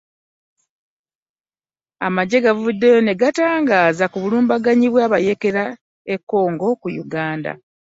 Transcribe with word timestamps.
Amagye 2.05 2.37
gavuddeyo 2.45 2.99
ne 3.03 3.13
gatangaaza 3.21 4.05
bulumbaganyi 4.21 4.87
bw'abayeekera 4.89 5.63
e 6.13 6.15
Congo 6.29 6.67
ku 6.81 6.87
Uganda. 7.05 7.51